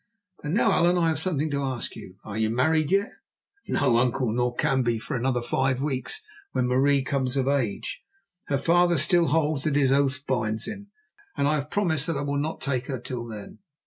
And 0.43 0.55
now, 0.55 0.71
Allan, 0.71 0.97
I 0.97 1.09
have 1.09 1.19
something 1.19 1.51
to 1.51 1.61
ask 1.63 1.95
you. 1.95 2.15
Are 2.23 2.35
you 2.35 2.49
married 2.49 2.89
yet?" 2.89 3.11
"No, 3.67 3.97
uncle, 3.97 4.31
nor 4.33 4.55
can 4.55 4.81
be 4.81 4.97
for 4.97 5.15
another 5.15 5.43
five 5.43 5.79
weeks, 5.79 6.23
when 6.53 6.65
Marie 6.67 7.03
comes 7.03 7.37
of 7.37 7.47
age. 7.47 8.01
Her 8.47 8.57
father 8.57 8.97
still 8.97 9.27
holds 9.27 9.63
that 9.65 9.75
his 9.75 9.91
oath 9.91 10.25
binds 10.25 10.65
him, 10.65 10.87
and 11.37 11.47
I 11.47 11.53
have 11.53 11.69
promised 11.69 12.07
that 12.07 12.17
I 12.17 12.21
will 12.21 12.39
not 12.39 12.61
take 12.61 12.87
her 12.87 12.97
till 12.99 13.27
then." 13.27 13.59